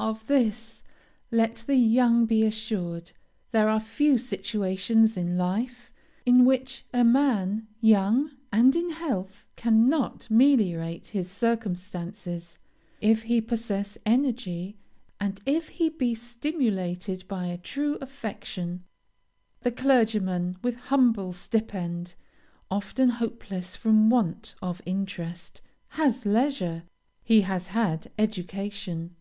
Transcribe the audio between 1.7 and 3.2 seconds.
young be assured;